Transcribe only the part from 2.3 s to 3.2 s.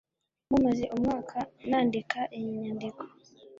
iyi nyandiko.